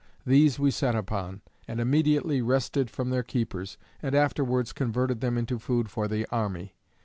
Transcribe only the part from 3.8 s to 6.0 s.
and afterwards converted them into food